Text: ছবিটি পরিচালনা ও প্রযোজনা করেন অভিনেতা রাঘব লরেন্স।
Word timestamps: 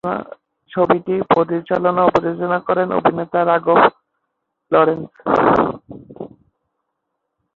ছবিটি 0.71 1.15
পরিচালনা 1.31 2.01
ও 2.03 2.09
প্রযোজনা 2.13 2.57
করেন 2.67 2.87
অভিনেতা 2.99 3.39
রাঘব 3.45 3.79
লরেন্স। 4.71 5.11